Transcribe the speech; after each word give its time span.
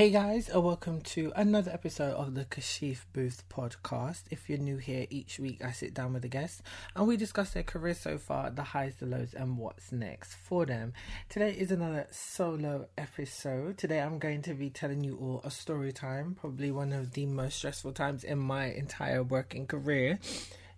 Hey 0.00 0.08
guys, 0.08 0.48
and 0.48 0.64
welcome 0.64 1.02
to 1.02 1.30
another 1.36 1.70
episode 1.70 2.14
of 2.14 2.34
the 2.34 2.46
Kashif 2.46 3.00
Boothe 3.12 3.42
podcast. 3.50 4.22
If 4.30 4.48
you're 4.48 4.56
new 4.56 4.78
here, 4.78 5.06
each 5.10 5.38
week 5.38 5.62
I 5.62 5.72
sit 5.72 5.92
down 5.92 6.14
with 6.14 6.24
a 6.24 6.28
guest 6.28 6.62
and 6.96 7.06
we 7.06 7.18
discuss 7.18 7.50
their 7.50 7.64
career 7.64 7.92
so 7.92 8.16
far, 8.16 8.48
the 8.48 8.62
highs, 8.62 8.96
the 8.96 9.04
lows, 9.04 9.34
and 9.34 9.58
what's 9.58 9.92
next 9.92 10.36
for 10.36 10.64
them. 10.64 10.94
Today 11.28 11.50
is 11.50 11.70
another 11.70 12.06
solo 12.10 12.88
episode. 12.96 13.76
Today 13.76 14.00
I'm 14.00 14.18
going 14.18 14.40
to 14.40 14.54
be 14.54 14.70
telling 14.70 15.04
you 15.04 15.18
all 15.18 15.42
a 15.44 15.50
story 15.50 15.92
time, 15.92 16.34
probably 16.34 16.70
one 16.70 16.94
of 16.94 17.12
the 17.12 17.26
most 17.26 17.58
stressful 17.58 17.92
times 17.92 18.24
in 18.24 18.38
my 18.38 18.68
entire 18.72 19.22
working 19.22 19.66
career 19.66 20.18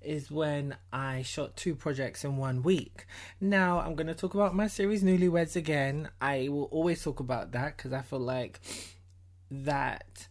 is 0.01 0.33
when 0.33 0.75
I 0.93 1.23
shot 1.23 1.57
two 1.57 1.77
projects 1.77 2.25
in 2.25 2.39
one 2.39 2.65
week. 2.65 3.07
Now, 3.41 3.79
I'm 3.79 3.95
going 3.95 4.09
to 4.09 4.15
talk 4.15 4.35
about 4.35 4.53
my 4.53 4.67
series 4.67 5.05
Newlyweds 5.05 5.55
again. 5.55 6.09
I 6.21 6.49
will 6.49 6.65
always 6.73 7.05
talk 7.05 7.21
about 7.21 7.53
that 7.53 7.77
because 7.77 7.93
I 7.93 8.03
feel 8.03 8.19
like 8.19 8.59
that 9.53 10.29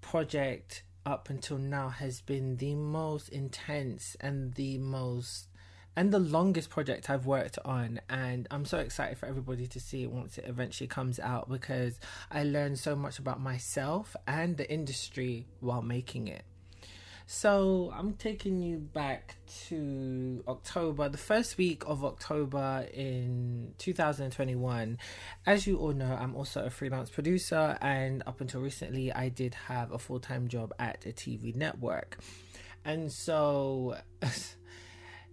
project 0.00 0.82
up 1.06 1.30
until 1.30 1.58
now 1.58 1.88
has 1.88 2.20
been 2.20 2.56
the 2.56 2.74
most 2.74 3.28
intense 3.28 4.16
and 4.20 4.54
the 4.54 4.78
most 4.78 5.48
and 5.96 6.12
the 6.12 6.18
longest 6.18 6.70
project 6.70 7.08
I've 7.08 7.26
worked 7.26 7.58
on. 7.64 8.00
And 8.08 8.48
I'm 8.50 8.64
so 8.64 8.78
excited 8.78 9.16
for 9.16 9.26
everybody 9.26 9.68
to 9.68 9.78
see 9.78 10.02
it 10.02 10.10
once 10.10 10.38
it 10.38 10.44
eventually 10.46 10.88
comes 10.88 11.20
out 11.20 11.48
because 11.48 12.00
I 12.32 12.42
learned 12.42 12.80
so 12.80 12.96
much 12.96 13.20
about 13.20 13.40
myself 13.40 14.16
and 14.26 14.56
the 14.56 14.68
industry 14.70 15.46
while 15.60 15.82
making 15.82 16.26
it. 16.26 16.42
So 17.26 17.90
I'm 17.96 18.14
taking 18.14 18.60
you 18.60 18.76
back 18.78 19.36
to 19.68 20.44
October, 20.46 21.08
the 21.08 21.18
first 21.18 21.56
week 21.56 21.82
of 21.86 22.04
October 22.04 22.86
in 22.92 23.72
2021. 23.78 24.98
As 25.46 25.66
you 25.66 25.78
all 25.78 25.92
know, 25.94 26.18
I'm 26.20 26.36
also 26.36 26.66
a 26.66 26.70
freelance 26.70 27.08
producer, 27.08 27.78
and 27.80 28.22
up 28.26 28.42
until 28.42 28.60
recently, 28.60 29.10
I 29.10 29.30
did 29.30 29.54
have 29.54 29.90
a 29.90 29.98
full 29.98 30.20
time 30.20 30.48
job 30.48 30.74
at 30.78 31.06
a 31.06 31.10
TV 31.10 31.54
network. 31.54 32.18
And 32.84 33.10
so. 33.10 33.96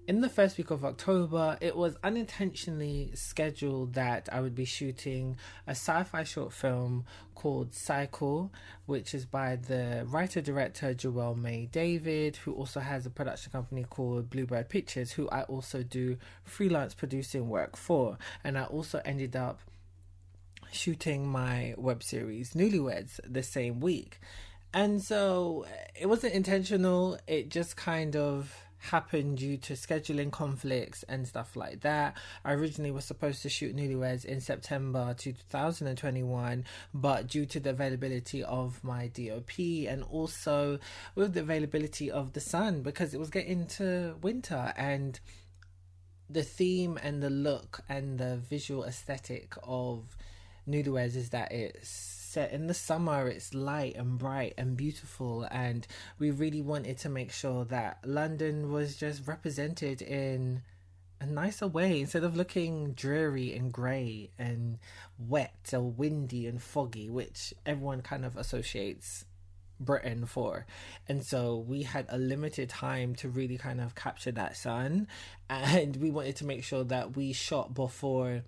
in 0.07 0.21
the 0.21 0.29
first 0.29 0.57
week 0.57 0.71
of 0.71 0.83
October, 0.83 1.57
it 1.61 1.75
was 1.75 1.95
unintentionally 2.03 3.11
scheduled 3.13 3.93
that 3.93 4.27
I 4.31 4.41
would 4.41 4.55
be 4.55 4.65
shooting 4.65 5.37
a 5.67 5.71
sci 5.71 6.03
fi 6.03 6.23
short 6.23 6.53
film 6.53 7.05
called 7.35 7.73
Cycle, 7.73 8.51
which 8.85 9.13
is 9.13 9.25
by 9.25 9.55
the 9.55 10.05
writer 10.07 10.41
director 10.41 10.93
Joelle 10.93 11.37
May 11.37 11.67
David, 11.67 12.35
who 12.37 12.53
also 12.53 12.79
has 12.79 13.05
a 13.05 13.09
production 13.09 13.51
company 13.51 13.85
called 13.89 14.29
Bluebird 14.29 14.69
Pictures, 14.69 15.11
who 15.11 15.29
I 15.29 15.43
also 15.43 15.83
do 15.83 16.17
freelance 16.43 16.93
producing 16.93 17.47
work 17.47 17.77
for. 17.77 18.17
And 18.43 18.57
I 18.57 18.63
also 18.63 19.01
ended 19.05 19.35
up 19.35 19.59
shooting 20.71 21.27
my 21.27 21.75
web 21.77 22.01
series 22.01 22.53
Newlyweds 22.53 23.19
the 23.27 23.43
same 23.43 23.79
week. 23.79 24.19
And 24.73 25.01
so 25.01 25.65
it 25.99 26.07
wasn't 26.07 26.33
intentional, 26.33 27.19
it 27.27 27.49
just 27.49 27.75
kind 27.75 28.15
of 28.15 28.55
happened 28.81 29.37
due 29.37 29.57
to 29.57 29.73
scheduling 29.73 30.31
conflicts 30.31 31.03
and 31.03 31.27
stuff 31.27 31.55
like 31.55 31.81
that. 31.81 32.17
I 32.43 32.53
originally 32.53 32.91
was 32.91 33.05
supposed 33.05 33.41
to 33.43 33.49
shoot 33.49 33.75
Newlyweds 33.75 34.25
in 34.25 34.41
September 34.41 35.15
2021, 35.17 36.65
but 36.93 37.27
due 37.27 37.45
to 37.45 37.59
the 37.59 37.69
availability 37.69 38.43
of 38.43 38.83
my 38.83 39.07
DOP 39.07 39.59
and 39.87 40.03
also 40.03 40.79
with 41.15 41.33
the 41.33 41.41
availability 41.41 42.09
of 42.09 42.33
the 42.33 42.39
sun, 42.39 42.81
because 42.81 43.13
it 43.13 43.19
was 43.19 43.29
getting 43.29 43.67
to 43.67 44.15
winter 44.21 44.73
and 44.75 45.19
the 46.29 46.43
theme 46.43 46.97
and 47.03 47.21
the 47.21 47.29
look 47.29 47.81
and 47.87 48.17
the 48.17 48.37
visual 48.37 48.83
aesthetic 48.83 49.53
of 49.63 50.15
Newlyweds 50.67 51.15
is 51.15 51.29
that 51.29 51.51
it's 51.51 52.20
set 52.31 52.51
in 52.51 52.67
the 52.67 52.73
summer 52.73 53.27
it's 53.27 53.53
light 53.53 53.95
and 53.95 54.17
bright 54.17 54.53
and 54.57 54.77
beautiful 54.77 55.45
and 55.51 55.85
we 56.17 56.31
really 56.31 56.61
wanted 56.61 56.97
to 56.97 57.09
make 57.09 57.31
sure 57.31 57.65
that 57.65 57.99
london 58.05 58.71
was 58.71 58.95
just 58.95 59.27
represented 59.27 60.01
in 60.01 60.61
a 61.19 61.25
nicer 61.25 61.67
way 61.67 61.99
instead 61.99 62.23
of 62.23 62.37
looking 62.37 62.93
dreary 62.93 63.53
and 63.53 63.73
grey 63.73 64.29
and 64.39 64.79
wet 65.19 65.71
or 65.73 65.91
windy 65.91 66.47
and 66.47 66.61
foggy 66.61 67.09
which 67.09 67.53
everyone 67.65 68.01
kind 68.01 68.25
of 68.25 68.37
associates 68.37 69.25
Britain 69.81 70.25
for. 70.25 70.65
And 71.09 71.25
so 71.25 71.57
we 71.57 71.83
had 71.83 72.05
a 72.09 72.17
limited 72.17 72.69
time 72.69 73.15
to 73.15 73.29
really 73.29 73.57
kind 73.57 73.81
of 73.81 73.95
capture 73.95 74.31
that 74.33 74.55
sun. 74.55 75.07
And 75.49 75.97
we 75.97 76.11
wanted 76.11 76.37
to 76.37 76.45
make 76.45 76.63
sure 76.63 76.83
that 76.85 77.17
we 77.17 77.33
shot 77.33 77.73
before 77.73 78.43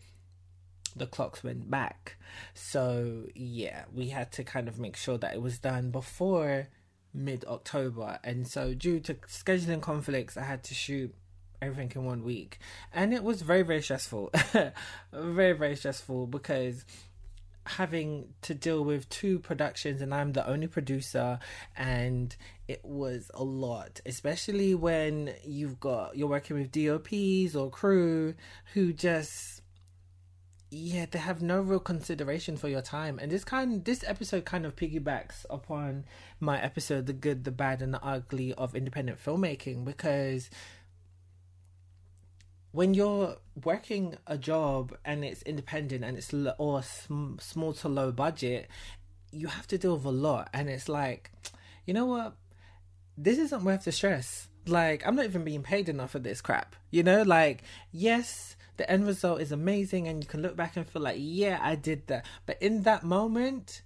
the 0.95 1.07
clocks 1.07 1.43
went 1.43 1.69
back. 1.69 2.17
So 2.53 3.25
yeah, 3.35 3.85
we 3.93 4.09
had 4.09 4.31
to 4.33 4.43
kind 4.43 4.67
of 4.67 4.79
make 4.79 4.95
sure 4.95 5.17
that 5.17 5.33
it 5.33 5.41
was 5.41 5.59
done 5.59 5.91
before 5.91 6.67
mid 7.13 7.45
October. 7.45 8.19
And 8.23 8.47
so 8.47 8.73
due 8.73 8.99
to 9.01 9.13
scheduling 9.13 9.81
conflicts, 9.81 10.37
I 10.37 10.43
had 10.43 10.63
to 10.65 10.73
shoot 10.73 11.13
everything 11.61 11.91
in 11.95 12.05
one 12.05 12.23
week. 12.23 12.59
And 12.93 13.13
it 13.13 13.23
was 13.23 13.41
very, 13.41 13.63
very 13.63 13.81
stressful. 13.81 14.31
very, 15.13 15.53
very 15.53 15.75
stressful 15.75 16.27
because 16.27 16.85
having 17.65 18.27
to 18.41 18.53
deal 18.53 18.83
with 18.83 19.07
two 19.09 19.39
productions 19.39 20.01
and 20.01 20.13
I'm 20.13 20.33
the 20.33 20.45
only 20.47 20.67
producer 20.67 21.39
and 21.77 22.35
it 22.67 22.83
was 22.83 23.31
a 23.33 23.43
lot 23.43 24.01
especially 24.05 24.75
when 24.75 25.33
you've 25.45 25.79
got 25.79 26.17
you're 26.17 26.27
working 26.27 26.57
with 26.57 26.71
DOPs 26.71 27.55
or 27.55 27.69
crew 27.69 28.35
who 28.73 28.91
just 28.91 29.61
yeah, 30.73 31.05
they 31.09 31.19
have 31.19 31.41
no 31.41 31.61
real 31.61 31.79
consideration 31.79 32.57
for 32.57 32.67
your 32.67 32.81
time. 32.81 33.19
And 33.19 33.31
this 33.31 33.43
kind 33.43 33.85
this 33.85 34.03
episode 34.05 34.43
kind 34.45 34.65
of 34.65 34.75
piggybacks 34.75 35.45
upon 35.49 36.05
my 36.39 36.59
episode 36.59 37.05
The 37.05 37.13
Good, 37.13 37.43
the 37.43 37.51
Bad 37.51 37.81
and 37.81 37.93
the 37.93 38.03
Ugly 38.03 38.53
of 38.53 38.75
independent 38.75 39.23
filmmaking 39.23 39.85
because 39.85 40.49
when 42.71 42.95
you're 42.95 43.37
working 43.63 44.17
a 44.25 44.37
job 44.37 44.97
and 45.05 45.23
it's 45.23 45.43
independent 45.43 46.03
and 46.03 46.17
it's 46.17 46.33
l- 46.33 46.55
or 46.57 46.81
sm- 46.81 47.37
small 47.39 47.73
to 47.73 47.87
low 47.87 48.11
budget, 48.11 48.67
you 49.31 49.47
have 49.47 49.67
to 49.67 49.77
deal 49.77 49.95
with 49.95 50.05
a 50.05 50.11
lot 50.11 50.49
and 50.53 50.69
it's 50.69 50.89
like, 50.89 51.31
you 51.85 51.93
know 51.93 52.07
what? 52.07 52.35
This 53.15 53.37
isn't 53.37 53.63
worth 53.63 53.85
the 53.85 53.91
stress. 53.91 54.47
Like, 54.65 55.05
I'm 55.05 55.15
not 55.15 55.25
even 55.25 55.43
being 55.43 55.63
paid 55.63 55.89
enough 55.89 56.11
for 56.11 56.19
this 56.19 56.41
crap. 56.41 56.75
You 56.89 57.03
know, 57.03 57.23
like, 57.23 57.63
yes, 57.91 58.55
the 58.77 58.89
end 58.89 59.05
result 59.05 59.41
is 59.41 59.51
amazing 59.51 60.07
and 60.07 60.23
you 60.23 60.27
can 60.27 60.41
look 60.41 60.55
back 60.55 60.77
and 60.77 60.87
feel 60.87 61.01
like, 61.01 61.17
yeah, 61.19 61.59
I 61.61 61.75
did 61.75 62.07
that. 62.07 62.25
But 62.45 62.61
in 62.61 62.83
that 62.83 63.03
moment, 63.03 63.81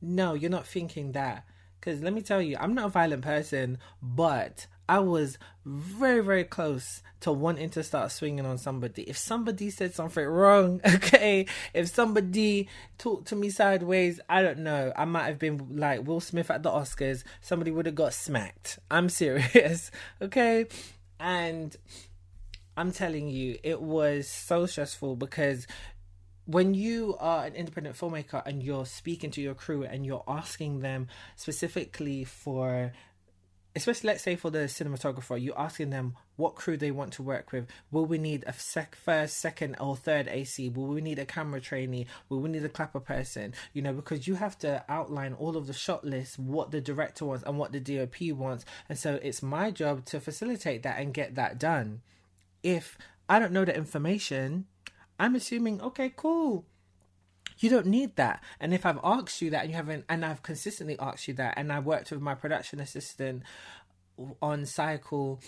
no, 0.00 0.34
you're 0.34 0.50
not 0.50 0.66
thinking 0.66 1.12
that. 1.12 1.44
Because 1.78 2.02
let 2.02 2.12
me 2.12 2.22
tell 2.22 2.42
you, 2.42 2.56
I'm 2.58 2.74
not 2.74 2.86
a 2.86 2.90
violent 2.90 3.22
person, 3.22 3.78
but 4.02 4.66
I 4.88 5.00
was 5.00 5.38
very, 5.66 6.22
very 6.22 6.44
close 6.44 7.02
to 7.20 7.30
wanting 7.30 7.68
to 7.70 7.82
start 7.82 8.10
swinging 8.10 8.46
on 8.46 8.56
somebody. 8.56 9.02
If 9.02 9.18
somebody 9.18 9.70
said 9.70 9.94
something 9.94 10.24
wrong, 10.24 10.80
okay, 10.94 11.46
if 11.74 11.88
somebody 11.88 12.68
talked 12.96 13.28
to 13.28 13.36
me 13.36 13.50
sideways, 13.50 14.18
I 14.28 14.42
don't 14.42 14.60
know. 14.60 14.92
I 14.96 15.04
might 15.04 15.26
have 15.26 15.38
been 15.38 15.76
like 15.76 16.06
Will 16.06 16.20
Smith 16.20 16.50
at 16.50 16.62
the 16.62 16.70
Oscars. 16.70 17.22
Somebody 17.40 17.70
would 17.70 17.86
have 17.86 17.94
got 17.94 18.14
smacked. 18.14 18.78
I'm 18.90 19.08
serious, 19.08 19.90
okay? 20.22 20.66
And 21.20 21.76
I'm 22.76 22.92
telling 22.92 23.28
you, 23.28 23.58
it 23.62 23.82
was 23.82 24.28
so 24.28 24.64
stressful 24.66 25.16
because 25.16 25.66
when 26.46 26.72
you 26.72 27.14
are 27.20 27.44
an 27.44 27.54
independent 27.54 27.94
filmmaker 27.94 28.42
and 28.46 28.62
you're 28.62 28.86
speaking 28.86 29.30
to 29.32 29.42
your 29.42 29.54
crew 29.54 29.82
and 29.82 30.06
you're 30.06 30.24
asking 30.26 30.80
them 30.80 31.08
specifically 31.36 32.24
for 32.24 32.92
especially 33.78 34.08
let's 34.08 34.22
say 34.22 34.36
for 34.36 34.50
the 34.50 34.60
cinematographer 34.60 35.40
you're 35.40 35.58
asking 35.58 35.90
them 35.90 36.14
what 36.36 36.54
crew 36.54 36.76
they 36.76 36.90
want 36.90 37.12
to 37.14 37.22
work 37.22 37.52
with. 37.52 37.66
Will 37.90 38.04
we 38.04 38.18
need 38.18 38.44
a 38.46 38.52
sec- 38.52 38.94
first 38.94 39.38
second 39.38 39.76
or 39.80 39.96
third 39.96 40.28
ac 40.28 40.68
will 40.68 40.86
we 40.86 41.00
need 41.00 41.18
a 41.18 41.24
camera 41.24 41.60
trainee? 41.60 42.06
Will 42.28 42.40
we 42.40 42.50
need 42.50 42.64
a 42.64 42.68
clapper 42.68 43.00
person? 43.00 43.54
You 43.72 43.82
know 43.82 43.92
because 43.92 44.26
you 44.26 44.34
have 44.34 44.58
to 44.60 44.84
outline 44.88 45.34
all 45.34 45.56
of 45.56 45.66
the 45.66 45.72
shot 45.72 46.04
lists 46.04 46.38
what 46.38 46.70
the 46.70 46.80
director 46.80 47.24
wants 47.24 47.44
and 47.44 47.58
what 47.58 47.72
the 47.72 47.80
dop 47.80 48.20
wants. 48.36 48.64
And 48.88 48.98
so 48.98 49.18
it's 49.22 49.42
my 49.42 49.70
job 49.70 50.04
to 50.06 50.20
facilitate 50.20 50.82
that 50.82 51.00
and 51.00 51.14
get 51.14 51.34
that 51.36 51.58
done. 51.58 52.02
If 52.62 52.98
I 53.28 53.38
don't 53.38 53.52
know 53.52 53.64
the 53.64 53.76
information, 53.76 54.66
I'm 55.18 55.34
assuming, 55.34 55.80
okay, 55.80 56.12
cool. 56.14 56.64
You 57.58 57.70
don't 57.70 57.86
need 57.86 58.16
that. 58.16 58.42
And 58.60 58.72
if 58.72 58.86
I've 58.86 59.00
asked 59.02 59.42
you 59.42 59.50
that 59.50 59.62
and 59.62 59.70
you 59.70 59.76
haven't, 59.76 60.04
and 60.08 60.24
I've 60.24 60.42
consistently 60.42 60.98
asked 60.98 61.28
you 61.28 61.34
that, 61.34 61.54
and 61.56 61.72
I 61.72 61.80
worked 61.80 62.10
with 62.10 62.20
my 62.20 62.34
production 62.34 62.80
assistant 62.80 63.42
on 64.40 64.66
cycle 64.66 65.40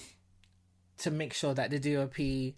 to 0.99 1.11
make 1.11 1.33
sure 1.33 1.55
that 1.55 1.71
the 1.71 1.79
DOP 1.79 2.55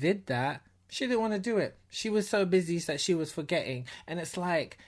did 0.00 0.26
that, 0.26 0.62
she 0.88 1.06
didn't 1.06 1.20
want 1.20 1.34
to 1.34 1.38
do 1.38 1.58
it. 1.58 1.76
She 1.90 2.10
was 2.10 2.28
so 2.28 2.44
busy 2.44 2.78
that 2.80 3.00
she 3.00 3.14
was 3.14 3.32
forgetting. 3.32 3.86
And 4.06 4.18
it's 4.18 4.36
like, 4.36 4.78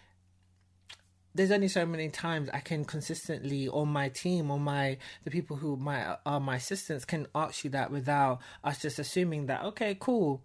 there's 1.34 1.50
only 1.50 1.68
so 1.68 1.86
many 1.86 2.08
times 2.08 2.48
I 2.52 2.60
can 2.60 2.84
consistently, 2.84 3.68
or 3.68 3.86
my 3.86 4.08
team, 4.08 4.50
or 4.50 4.58
my 4.58 4.98
the 5.24 5.30
people 5.30 5.56
who 5.56 5.76
my 5.76 6.16
are 6.26 6.40
my 6.40 6.56
assistants 6.56 7.04
can 7.04 7.28
ask 7.34 7.62
you 7.64 7.70
that 7.70 7.90
without 7.90 8.40
us 8.64 8.82
just 8.82 8.98
assuming 8.98 9.46
that 9.46 9.62
okay, 9.64 9.96
cool. 9.98 10.42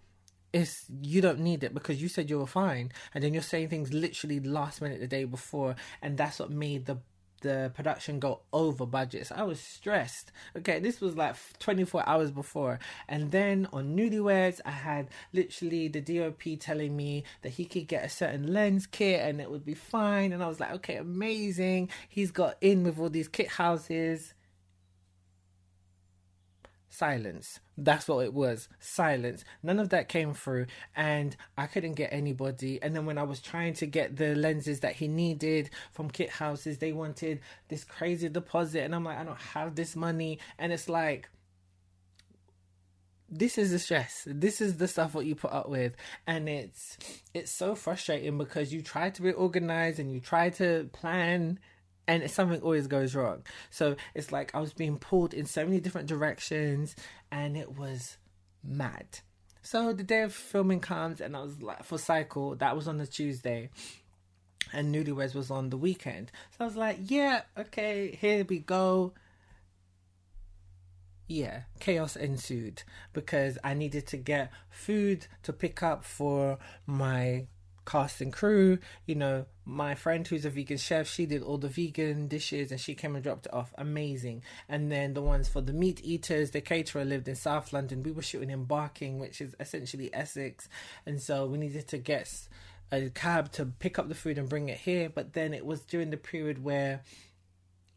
It's 0.55 0.85
you 1.01 1.19
don't 1.19 1.39
need 1.39 1.65
it 1.65 1.73
because 1.73 2.01
you 2.01 2.07
said 2.07 2.29
you 2.29 2.39
were 2.39 2.47
fine 2.47 2.89
and 3.13 3.21
then 3.21 3.33
you're 3.33 3.43
saying 3.43 3.67
things 3.67 3.91
literally 3.91 4.39
last 4.39 4.81
minute 4.81 5.01
the 5.01 5.07
day 5.07 5.25
before 5.25 5.75
and 6.01 6.17
that's 6.17 6.39
what 6.39 6.49
made 6.49 6.85
the 6.85 6.97
the 7.41 7.71
production 7.75 8.17
go 8.17 8.39
over 8.53 8.85
budget. 8.87 9.27
So 9.27 9.35
I 9.35 9.43
was 9.43 9.59
stressed. 9.59 10.31
Okay, 10.57 10.79
this 10.79 10.99
was 10.99 11.15
like 11.15 11.35
24 11.59 12.07
hours 12.07 12.31
before. 12.31 12.79
And 13.07 13.29
then 13.29 13.67
on 13.71 13.95
Newlyweds, 13.95 14.61
I 14.65 14.71
had 14.71 15.09
literally 15.31 15.89
the 15.89 16.01
DOP 16.01 16.57
telling 16.59 16.95
me 16.95 17.23
that 17.43 17.49
he 17.49 17.65
could 17.65 17.87
get 17.87 18.05
a 18.05 18.09
certain 18.09 18.51
lens 18.51 18.87
kit 18.87 19.21
and 19.21 19.39
it 19.41 19.51
would 19.51 19.65
be 19.65 19.75
fine. 19.75 20.31
And 20.31 20.41
I 20.41 20.47
was 20.47 20.59
like, 20.59 20.71
okay, 20.75 20.95
amazing. 20.95 21.89
He's 22.09 22.31
got 22.31 22.55
in 22.61 22.83
with 22.83 22.97
all 22.97 23.09
these 23.09 23.27
kit 23.27 23.49
houses 23.49 24.33
silence. 26.95 27.59
That's 27.77 28.07
what 28.07 28.25
it 28.25 28.33
was. 28.33 28.69
Silence. 28.79 29.43
None 29.61 29.79
of 29.79 29.89
that 29.89 30.09
came 30.09 30.33
through, 30.33 30.67
and 30.95 31.35
I 31.57 31.67
couldn't 31.67 31.93
get 31.93 32.13
anybody. 32.13 32.81
And 32.81 32.95
then 32.95 33.05
when 33.05 33.17
I 33.17 33.23
was 33.23 33.41
trying 33.41 33.73
to 33.75 33.85
get 33.85 34.17
the 34.17 34.35
lenses 34.35 34.79
that 34.81 34.95
he 34.95 35.07
needed 35.07 35.69
from 35.91 36.09
kit 36.09 36.29
houses, 36.29 36.77
they 36.77 36.93
wanted 36.93 37.41
this 37.67 37.83
crazy 37.83 38.29
deposit, 38.29 38.81
and 38.81 38.95
I'm 38.95 39.03
like, 39.03 39.17
I 39.17 39.23
don't 39.23 39.39
have 39.39 39.75
this 39.75 39.95
money. 39.95 40.39
And 40.57 40.71
it's 40.71 40.89
like, 40.89 41.29
this 43.27 43.57
is 43.57 43.71
the 43.71 43.79
stress 43.79 44.23
this 44.27 44.61
is 44.61 44.77
the 44.77 44.87
stuff 44.87 45.15
what 45.15 45.25
you 45.25 45.33
put 45.33 45.51
up 45.51 45.67
with 45.67 45.95
and 46.27 46.47
it's 46.47 46.97
it's 47.33 47.51
so 47.51 47.73
frustrating 47.73 48.37
because 48.37 48.71
you 48.71 48.83
try 48.83 49.09
to 49.09 49.21
be 49.23 49.31
organized 49.31 49.99
and 49.99 50.11
you 50.11 50.19
try 50.19 50.49
to 50.49 50.87
plan 50.93 51.59
and 52.07 52.29
something 52.29 52.61
always 52.61 52.87
goes 52.87 53.15
wrong. 53.15 53.43
So 53.69 53.95
it's 54.13 54.31
like 54.31 54.53
I 54.53 54.59
was 54.59 54.73
being 54.73 54.97
pulled 54.97 55.33
in 55.33 55.45
so 55.45 55.65
many 55.65 55.79
different 55.79 56.07
directions, 56.07 56.95
and 57.31 57.57
it 57.57 57.77
was 57.77 58.17
mad. 58.63 59.19
So 59.61 59.93
the 59.93 60.03
day 60.03 60.21
of 60.21 60.33
filming 60.33 60.79
comes, 60.79 61.19
and 61.21 61.35
I 61.35 61.41
was 61.41 61.61
like, 61.61 61.83
for 61.83 61.97
Cycle, 61.97 62.55
that 62.57 62.75
was 62.75 62.87
on 62.87 62.99
the 62.99 63.07
Tuesday, 63.07 63.71
and 64.71 64.93
Newlyweds 64.93 65.33
was 65.33 65.49
on 65.49 65.69
the 65.69 65.77
weekend. 65.77 66.31
So 66.51 66.65
I 66.65 66.67
was 66.67 66.75
like, 66.75 66.99
yeah, 67.05 67.41
okay, 67.57 68.15
here 68.19 68.45
we 68.47 68.59
go. 68.59 69.13
Yeah, 71.27 71.61
chaos 71.79 72.15
ensued 72.15 72.83
because 73.11 73.57
I 73.63 73.73
needed 73.73 74.05
to 74.07 74.17
get 74.17 74.51
food 74.69 75.25
to 75.41 75.53
pick 75.53 75.81
up 75.81 76.05
for 76.05 76.59
my 76.85 77.47
cast 77.87 78.21
and 78.21 78.31
crew. 78.31 78.77
You 79.07 79.15
know, 79.15 79.45
my 79.65 79.95
friend 79.95 80.27
who's 80.27 80.45
a 80.45 80.49
vegan 80.49 80.77
chef, 80.77 81.07
she 81.07 81.25
did 81.25 81.41
all 81.41 81.57
the 81.57 81.67
vegan 81.67 82.27
dishes 82.27 82.71
and 82.71 82.79
she 82.79 82.93
came 82.93 83.15
and 83.15 83.23
dropped 83.23 83.47
it 83.47 83.53
off. 83.53 83.73
Amazing. 83.77 84.43
And 84.69 84.91
then 84.91 85.13
the 85.13 85.21
ones 85.21 85.49
for 85.49 85.61
the 85.61 85.73
meat 85.73 85.99
eaters, 86.03 86.51
the 86.51 86.61
caterer 86.61 87.03
lived 87.03 87.27
in 87.27 87.35
South 87.35 87.73
London. 87.73 88.03
We 88.03 88.11
were 88.11 88.21
shooting 88.21 88.51
in 88.51 88.65
Barking, 88.65 89.17
which 89.17 89.41
is 89.41 89.55
essentially 89.59 90.13
Essex. 90.13 90.69
And 91.05 91.19
so 91.19 91.47
we 91.47 91.57
needed 91.57 91.87
to 91.89 91.97
get 91.97 92.47
a 92.91 93.09
cab 93.09 93.51
to 93.53 93.65
pick 93.65 93.97
up 93.97 94.07
the 94.07 94.15
food 94.15 94.37
and 94.37 94.47
bring 94.47 94.69
it 94.69 94.77
here. 94.77 95.09
But 95.09 95.33
then 95.33 95.53
it 95.53 95.65
was 95.65 95.81
during 95.81 96.11
the 96.11 96.17
period 96.17 96.63
where 96.63 97.01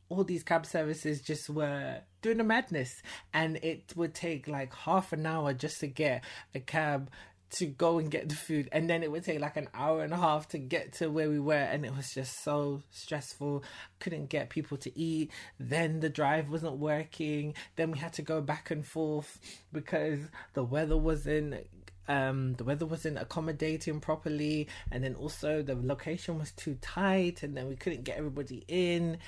all 0.08 0.24
these 0.24 0.42
cab 0.42 0.64
services 0.64 1.20
just 1.20 1.50
were 1.50 2.00
doing 2.22 2.40
a 2.40 2.44
madness 2.44 3.02
and 3.34 3.56
it 3.62 3.92
would 3.94 4.14
take 4.14 4.48
like 4.48 4.74
half 4.74 5.12
an 5.12 5.26
hour 5.26 5.52
just 5.52 5.80
to 5.80 5.86
get 5.86 6.24
a 6.54 6.60
cab 6.60 7.10
to 7.50 7.66
go 7.66 7.98
and 7.98 8.10
get 8.10 8.28
the 8.28 8.34
food 8.34 8.68
and 8.72 8.88
then 8.88 9.02
it 9.02 9.10
would 9.10 9.24
take 9.24 9.40
like 9.40 9.56
an 9.56 9.68
hour 9.72 10.02
and 10.02 10.12
a 10.12 10.16
half 10.16 10.48
to 10.48 10.58
get 10.58 10.92
to 10.92 11.08
where 11.08 11.28
we 11.28 11.38
were 11.38 11.54
and 11.54 11.84
it 11.84 11.94
was 11.96 12.12
just 12.12 12.42
so 12.44 12.82
stressful. 12.90 13.64
Couldn't 14.00 14.28
get 14.28 14.50
people 14.50 14.76
to 14.78 14.98
eat. 14.98 15.30
Then 15.58 16.00
the 16.00 16.10
drive 16.10 16.50
wasn't 16.50 16.76
working. 16.76 17.54
Then 17.76 17.90
we 17.90 17.98
had 17.98 18.12
to 18.14 18.22
go 18.22 18.40
back 18.40 18.70
and 18.70 18.86
forth 18.86 19.38
because 19.72 20.20
the 20.54 20.64
weather 20.64 20.96
wasn't 20.96 21.66
um, 22.08 22.54
the 22.54 22.64
weather 22.64 22.86
wasn't 22.86 23.18
accommodating 23.18 24.00
properly 24.00 24.66
and 24.90 25.04
then 25.04 25.14
also 25.14 25.62
the 25.62 25.74
location 25.74 26.38
was 26.38 26.52
too 26.52 26.78
tight 26.80 27.42
and 27.42 27.56
then 27.56 27.68
we 27.68 27.76
couldn't 27.76 28.04
get 28.04 28.16
everybody 28.16 28.64
in 28.66 29.18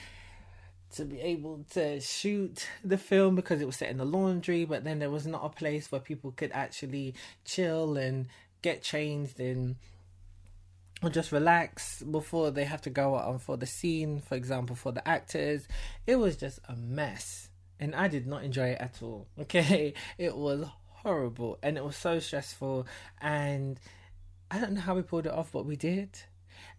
to 0.95 1.05
be 1.05 1.21
able 1.21 1.65
to 1.73 2.01
shoot 2.01 2.67
the 2.85 2.99
film 2.99 3.37
because 3.37 3.61
it 3.61 3.67
was 3.67 3.77
set 3.77 3.91
in 3.91 3.99
the 3.99 4.05
laundry, 4.05 4.65
but 4.65 4.85
then 4.85 4.99
there 4.99 5.11
was 5.11 5.27
not 5.27 5.45
a 5.45 5.49
place 5.49 5.91
where 5.91 6.01
people 6.01 6.33
could 6.33 6.51
actually 6.53 7.15
chill 7.45 7.97
and 7.97 8.27
get 8.63 8.83
changed 8.83 9.39
and 9.41 9.77
or 11.03 11.09
just 11.09 11.33
relax 11.33 12.03
before 12.03 12.51
they 12.51 12.65
have 12.65 12.83
to 12.83 12.91
go 12.91 13.17
out 13.17 13.41
for 13.41 13.57
the 13.57 13.67
scene, 13.67 14.21
for 14.21 14.35
example, 14.35 14.77
for 14.77 14.93
the 14.93 15.07
actors. 15.09 15.67
It 16.07 16.17
was 16.17 16.37
just 16.37 16.59
a 16.69 16.77
mess. 16.77 17.49
And 17.79 17.95
I 17.95 18.09
did 18.09 18.27
not 18.27 18.45
enjoy 18.45 18.69
it 18.69 18.79
at 18.81 19.03
all. 19.03 19.27
Okay. 19.41 19.95
It 20.19 20.37
was 20.37 20.67
horrible 20.87 21.59
and 21.63 21.79
it 21.79 21.85
was 21.85 21.97
so 21.97 22.19
stressful 22.19 22.87
and 23.23 23.81
I 24.51 24.59
don't 24.59 24.75
know 24.75 24.81
how 24.81 24.95
we 24.95 25.03
pulled 25.03 25.27
it 25.27 25.33
off, 25.33 25.53
but 25.53 25.65
we 25.65 25.77
did. 25.77 26.11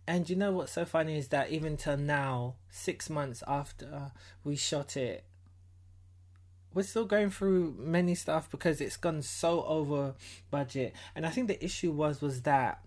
And 0.07 0.29
you 0.29 0.35
know 0.35 0.51
what's 0.51 0.73
so 0.73 0.85
funny 0.85 1.17
is 1.17 1.29
that 1.29 1.51
even 1.51 1.77
till 1.77 1.97
now, 1.97 2.55
six 2.69 3.09
months 3.09 3.43
after 3.47 4.11
we 4.43 4.55
shot 4.55 4.97
it, 4.97 5.23
we're 6.73 6.83
still 6.83 7.05
going 7.05 7.29
through 7.29 7.75
many 7.77 8.15
stuff 8.15 8.49
because 8.49 8.81
it's 8.81 8.97
gone 8.97 9.21
so 9.21 9.63
over 9.65 10.15
budget. 10.49 10.93
And 11.15 11.25
I 11.25 11.29
think 11.29 11.47
the 11.47 11.63
issue 11.63 11.91
was 11.91 12.21
was 12.21 12.41
that 12.43 12.83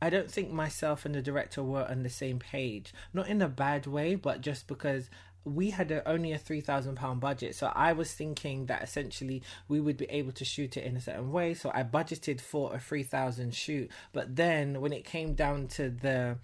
I 0.00 0.10
don't 0.10 0.30
think 0.30 0.50
myself 0.52 1.04
and 1.04 1.14
the 1.14 1.22
director 1.22 1.62
were 1.62 1.86
on 1.88 2.02
the 2.02 2.10
same 2.10 2.38
page. 2.38 2.92
Not 3.12 3.28
in 3.28 3.42
a 3.42 3.48
bad 3.48 3.86
way, 3.86 4.14
but 4.14 4.40
just 4.40 4.66
because 4.66 5.10
we 5.46 5.70
had 5.70 5.92
a, 5.92 6.06
only 6.08 6.32
a 6.32 6.38
three 6.38 6.60
thousand 6.60 6.96
pound 6.96 7.20
budget, 7.20 7.54
so 7.54 7.70
I 7.74 7.92
was 7.92 8.12
thinking 8.12 8.66
that 8.66 8.82
essentially 8.82 9.42
we 9.68 9.80
would 9.80 9.96
be 9.96 10.06
able 10.06 10.32
to 10.32 10.44
shoot 10.44 10.76
it 10.76 10.84
in 10.84 10.96
a 10.96 11.00
certain 11.00 11.30
way. 11.30 11.54
So 11.54 11.70
I 11.72 11.84
budgeted 11.84 12.40
for 12.40 12.74
a 12.74 12.80
three 12.80 13.04
thousand 13.04 13.54
shoot, 13.54 13.90
but 14.12 14.34
then 14.34 14.80
when 14.80 14.92
it 14.92 15.04
came 15.04 15.34
down 15.34 15.68
to 15.68 15.88
the 15.88 16.38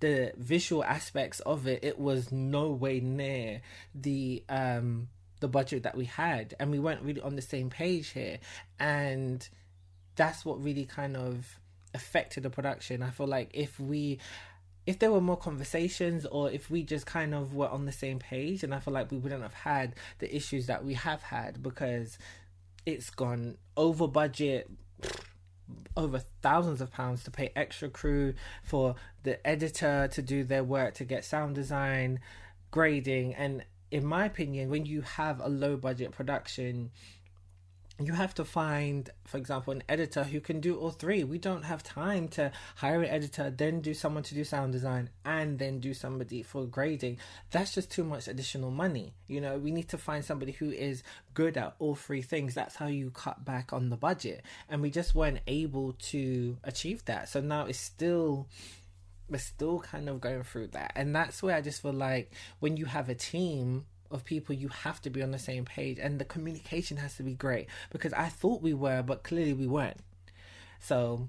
the 0.00 0.32
visual 0.36 0.84
aspects 0.84 1.40
of 1.40 1.66
it, 1.66 1.82
it 1.82 1.98
was 1.98 2.30
no 2.30 2.68
way 2.70 3.00
near 3.00 3.62
the 3.94 4.44
um 4.50 5.08
the 5.40 5.48
budget 5.48 5.82
that 5.84 5.96
we 5.96 6.04
had, 6.04 6.54
and 6.60 6.70
we 6.70 6.78
weren't 6.78 7.02
really 7.02 7.22
on 7.22 7.36
the 7.36 7.42
same 7.42 7.70
page 7.70 8.08
here, 8.08 8.38
and 8.78 9.48
that's 10.16 10.44
what 10.44 10.62
really 10.62 10.84
kind 10.84 11.16
of 11.16 11.58
affected 11.94 12.42
the 12.42 12.50
production. 12.50 13.02
I 13.02 13.10
feel 13.10 13.26
like 13.26 13.50
if 13.54 13.80
we 13.80 14.18
if 14.86 14.98
there 14.98 15.10
were 15.10 15.20
more 15.20 15.36
conversations 15.36 16.26
or 16.26 16.50
if 16.50 16.70
we 16.70 16.82
just 16.82 17.06
kind 17.06 17.34
of 17.34 17.54
were 17.54 17.68
on 17.68 17.86
the 17.86 17.92
same 17.92 18.18
page 18.18 18.62
and 18.62 18.74
i 18.74 18.78
feel 18.78 18.94
like 18.94 19.10
we 19.10 19.18
wouldn't 19.18 19.42
have 19.42 19.54
had 19.54 19.94
the 20.18 20.34
issues 20.34 20.66
that 20.66 20.84
we 20.84 20.94
have 20.94 21.22
had 21.22 21.62
because 21.62 22.18
it's 22.86 23.10
gone 23.10 23.56
over 23.76 24.06
budget 24.06 24.70
over 25.96 26.20
thousands 26.42 26.80
of 26.80 26.92
pounds 26.92 27.24
to 27.24 27.30
pay 27.30 27.50
extra 27.54 27.88
crew 27.88 28.34
for 28.62 28.94
the 29.22 29.44
editor 29.46 30.08
to 30.12 30.22
do 30.22 30.44
their 30.44 30.64
work 30.64 30.94
to 30.94 31.04
get 31.04 31.24
sound 31.24 31.54
design 31.54 32.20
grading. 32.70 33.34
And 33.34 33.64
in 33.90 34.04
my 34.04 34.26
opinion 34.26 34.70
when 34.70 34.84
you 34.84 35.02
have 35.02 35.40
a 35.40 35.48
low 35.48 35.76
budget 35.76 36.10
production 36.10 36.90
you 38.00 38.12
have 38.12 38.34
to 38.34 38.44
find, 38.44 39.08
for 39.24 39.36
example, 39.36 39.72
an 39.72 39.84
editor 39.88 40.24
who 40.24 40.40
can 40.40 40.58
do 40.60 40.76
all 40.76 40.90
three. 40.90 41.22
We 41.22 41.38
don't 41.38 41.62
have 41.62 41.82
time 41.82 42.26
to 42.28 42.50
hire 42.76 43.02
an 43.02 43.08
editor, 43.08 43.50
then 43.50 43.80
do 43.80 43.94
someone 43.94 44.24
to 44.24 44.34
do 44.34 44.42
sound 44.42 44.72
design, 44.72 45.10
and 45.24 45.58
then 45.60 45.78
do 45.78 45.94
somebody 45.94 46.42
for 46.42 46.66
grading. 46.66 47.18
That's 47.52 47.72
just 47.72 47.92
too 47.92 48.02
much 48.02 48.26
additional 48.26 48.72
money. 48.72 49.14
You 49.28 49.40
know, 49.40 49.58
we 49.58 49.70
need 49.70 49.88
to 49.90 49.98
find 49.98 50.24
somebody 50.24 50.52
who 50.52 50.70
is 50.70 51.04
good 51.34 51.56
at 51.56 51.76
all 51.78 51.94
three 51.94 52.22
things. 52.22 52.54
That's 52.54 52.74
how 52.74 52.88
you 52.88 53.10
cut 53.10 53.44
back 53.44 53.72
on 53.72 53.90
the 53.90 53.96
budget. 53.96 54.42
And 54.68 54.82
we 54.82 54.90
just 54.90 55.14
weren't 55.14 55.40
able 55.46 55.92
to 56.10 56.58
achieve 56.64 57.04
that. 57.04 57.28
So 57.28 57.40
now 57.40 57.66
it's 57.66 57.78
still 57.78 58.48
we're 59.28 59.38
still 59.38 59.80
kind 59.80 60.08
of 60.08 60.20
going 60.20 60.42
through 60.42 60.68
that. 60.68 60.92
And 60.96 61.14
that's 61.14 61.42
where 61.42 61.56
I 61.56 61.60
just 61.60 61.80
feel 61.80 61.92
like 61.92 62.32
when 62.60 62.76
you 62.76 62.84
have 62.86 63.08
a 63.08 63.14
team 63.14 63.86
of 64.14 64.24
people 64.24 64.54
you 64.54 64.68
have 64.68 65.02
to 65.02 65.10
be 65.10 65.22
on 65.22 65.32
the 65.32 65.38
same 65.38 65.64
page 65.64 65.98
and 65.98 66.18
the 66.18 66.24
communication 66.24 66.96
has 66.96 67.16
to 67.16 67.22
be 67.22 67.34
great 67.34 67.66
because 67.90 68.12
I 68.12 68.28
thought 68.28 68.62
we 68.62 68.72
were 68.72 69.02
but 69.02 69.24
clearly 69.24 69.52
we 69.52 69.66
weren't. 69.66 69.98
So 70.80 71.28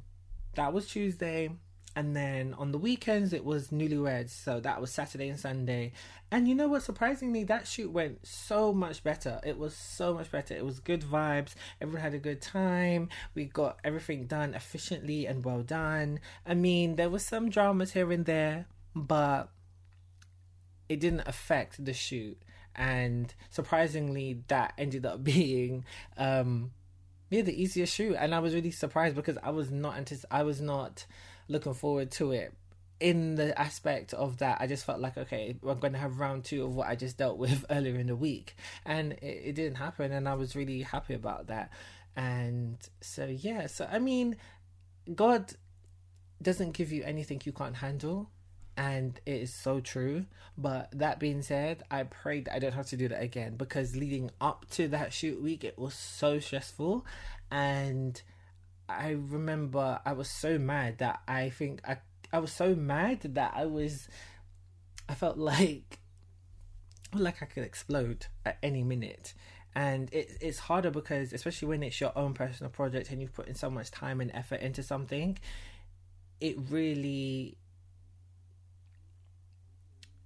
that 0.53 0.71
was 0.71 0.87
Tuesday 0.87 1.49
and 1.97 2.15
then 2.15 2.53
on 2.57 2.71
the 2.71 2.77
weekends 2.77 3.31
it 3.33 3.43
was 3.43 3.69
newlyweds 3.69 4.29
so 4.29 4.59
that 4.59 4.79
was 4.79 4.91
Saturday 4.91 5.29
and 5.29 5.39
Sunday. 5.39 5.93
And 6.31 6.47
you 6.47 6.53
know 6.53 6.67
what 6.67 6.83
surprisingly 6.83 7.43
that 7.45 7.67
shoot 7.67 7.91
went 7.91 8.25
so 8.25 8.71
much 8.71 9.03
better. 9.03 9.39
It 9.43 9.57
was 9.57 9.75
so 9.75 10.13
much 10.13 10.31
better. 10.31 10.53
It 10.53 10.65
was 10.65 10.79
good 10.79 11.01
vibes. 11.01 11.55
Everyone 11.81 12.03
had 12.03 12.13
a 12.13 12.19
good 12.19 12.41
time. 12.41 13.09
We 13.33 13.45
got 13.45 13.79
everything 13.83 14.27
done 14.27 14.53
efficiently 14.53 15.25
and 15.25 15.43
well 15.43 15.63
done. 15.63 16.19
I 16.45 16.53
mean, 16.53 16.97
there 16.97 17.09
was 17.09 17.25
some 17.25 17.49
dramas 17.49 17.93
here 17.93 18.11
and 18.11 18.25
there, 18.25 18.67
but 18.93 19.49
it 20.87 20.99
didn't 20.99 21.27
affect 21.27 21.83
the 21.83 21.93
shoot 21.93 22.37
and 22.75 23.33
surprisingly 23.49 24.41
that 24.47 24.73
ended 24.77 25.05
up 25.05 25.23
being 25.35 25.85
um 26.17 26.71
yeah 27.29 27.41
the 27.41 27.61
easiest 27.61 27.93
shoot. 27.93 28.15
And 28.15 28.33
i 28.35 28.39
was 28.39 28.53
really 28.53 28.71
surprised 28.71 29.15
because 29.15 29.37
i 29.43 29.49
was 29.49 29.71
not 29.71 29.95
antici- 29.95 30.25
i 30.31 30.43
was 30.43 30.61
not 30.61 31.05
looking 31.47 31.73
forward 31.73 32.11
to 32.11 32.31
it 32.31 32.53
in 32.99 33.35
the 33.35 33.59
aspect 33.59 34.13
of 34.13 34.37
that. 34.37 34.61
I 34.61 34.67
just 34.67 34.85
felt 34.85 35.01
like 35.01 35.17
okay 35.17 35.57
we're 35.61 35.75
going 35.75 35.93
to 35.93 35.99
have 35.99 36.19
round 36.19 36.45
two 36.45 36.63
of 36.63 36.75
what 36.75 36.87
i 36.87 36.95
just 36.95 37.17
dealt 37.17 37.37
with 37.37 37.65
earlier 37.69 37.95
in 37.95 38.07
the 38.07 38.15
week. 38.15 38.55
And 38.85 39.13
it, 39.13 39.41
it 39.49 39.55
didn't 39.55 39.75
happen 39.75 40.11
and 40.11 40.27
i 40.29 40.33
was 40.33 40.55
really 40.55 40.81
happy 40.81 41.13
about 41.13 41.47
that. 41.47 41.71
And 42.15 42.77
so, 43.01 43.25
yeah, 43.25 43.67
so 43.67 43.87
I 43.91 43.99
mean, 43.99 44.37
God 45.13 45.53
doesn't 46.41 46.71
give 46.71 46.91
you 46.91 47.03
anything 47.03 47.41
you 47.45 47.51
can't 47.51 47.75
handle. 47.77 48.29
And 48.77 49.19
it 49.25 49.41
is 49.41 49.53
so 49.53 49.79
true. 49.79 50.25
But 50.57 50.89
that 50.91 51.19
being 51.19 51.41
said, 51.41 51.83
I 51.89 52.03
pray 52.03 52.41
that 52.41 52.53
I 52.53 52.59
don't 52.59 52.73
have 52.73 52.87
to 52.87 52.97
do 52.97 53.07
that 53.07 53.21
again 53.21 53.55
because 53.55 53.95
leading 53.95 54.31
up 54.41 54.69
to 54.71 54.87
that 54.89 55.13
shoot 55.13 55.41
week, 55.41 55.63
it 55.63 55.77
was 55.79 55.93
so 55.93 56.39
stressful. 56.39 57.05
And 57.51 58.21
I 58.87 59.11
remember 59.11 59.99
I 60.05 60.13
was 60.13 60.29
so 60.29 60.57
mad 60.57 60.99
that 60.99 61.21
I 61.27 61.49
think 61.49 61.81
I 61.87 61.97
I 62.31 62.39
was 62.39 62.51
so 62.51 62.75
mad 62.75 63.21
that 63.21 63.53
I 63.55 63.65
was 63.65 64.07
I 65.07 65.15
felt 65.15 65.37
like 65.37 65.99
like 67.13 67.41
I 67.41 67.45
could 67.45 67.63
explode 67.63 68.27
at 68.45 68.57
any 68.61 68.83
minute. 68.83 69.33
And 69.77 70.09
it, 70.13 70.37
it's 70.39 70.59
harder 70.59 70.89
because, 70.89 71.33
especially 71.33 71.67
when 71.67 71.83
it's 71.83 71.99
your 71.99 72.17
own 72.17 72.33
personal 72.33 72.71
project 72.71 73.11
and 73.11 73.21
you've 73.21 73.33
put 73.33 73.47
in 73.47 73.55
so 73.55 73.69
much 73.69 73.91
time 73.91 74.21
and 74.21 74.31
effort 74.33 74.61
into 74.61 74.83
something, 74.83 75.37
it 76.39 76.57
really 76.69 77.57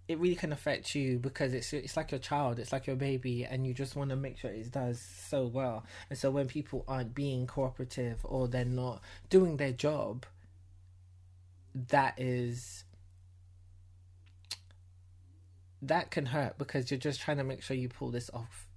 it 0.09 0.17
really 0.17 0.35
can 0.35 0.51
affect 0.51 0.95
you 0.95 1.19
because 1.19 1.53
it's 1.53 1.71
it's 1.71 1.95
like 1.95 2.09
your 2.11 2.19
child, 2.19 2.57
it's 2.57 2.73
like 2.73 2.87
your 2.87 2.95
baby, 2.95 3.45
and 3.45 3.65
you 3.65 3.75
just 3.75 3.95
want 3.95 4.09
to 4.09 4.15
make 4.15 4.39
sure 4.39 4.49
it 4.49 4.71
does 4.71 4.99
so 5.29 5.45
well. 5.45 5.85
And 6.09 6.17
so 6.17 6.31
when 6.31 6.47
people 6.47 6.83
aren't 6.87 7.13
being 7.13 7.45
cooperative 7.45 8.17
or 8.23 8.47
they're 8.47 8.65
not 8.65 9.01
doing 9.29 9.57
their 9.57 9.71
job, 9.71 10.25
that 11.89 12.15
is 12.19 12.85
that 15.83 16.09
can 16.09 16.25
hurt 16.25 16.57
because 16.57 16.89
you're 16.89 16.99
just 16.99 17.21
trying 17.21 17.37
to 17.37 17.43
make 17.43 17.61
sure 17.61 17.77
you 17.77 17.87
pull 17.87 18.09
this 18.09 18.31
off 18.33 18.67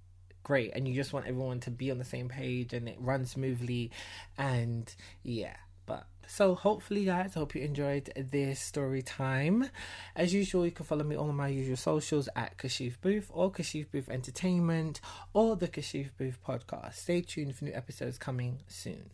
great 0.43 0.71
and 0.75 0.87
you 0.87 0.93
just 0.93 1.13
want 1.13 1.25
everyone 1.25 1.59
to 1.59 1.71
be 1.71 1.89
on 1.89 1.97
the 1.97 2.05
same 2.05 2.29
page 2.29 2.73
and 2.73 2.87
it 2.87 2.97
runs 2.99 3.31
smoothly 3.31 3.91
and 4.37 4.93
yeah 5.23 5.55
but 5.85 6.07
so 6.27 6.55
hopefully 6.55 7.05
guys 7.05 7.35
I 7.35 7.39
hope 7.39 7.55
you 7.55 7.61
enjoyed 7.61 8.11
this 8.15 8.59
story 8.59 9.01
time. 9.01 9.69
As 10.15 10.33
usual 10.33 10.65
you 10.65 10.71
can 10.71 10.85
follow 10.85 11.03
me 11.03 11.15
on 11.15 11.35
my 11.35 11.47
usual 11.47 11.77
socials 11.77 12.29
at 12.35 12.57
kashif 12.57 12.99
boothe 13.01 13.25
or 13.29 13.51
kashif 13.51 13.87
boothe 13.91 14.09
entertainment 14.09 15.01
or 15.33 15.55
the 15.55 15.67
kashif 15.67 16.09
boothe 16.17 16.37
podcast. 16.47 16.95
Stay 16.95 17.21
tuned 17.21 17.55
for 17.55 17.65
new 17.65 17.73
episodes 17.73 18.17
coming 18.17 18.59
soon 18.67 19.09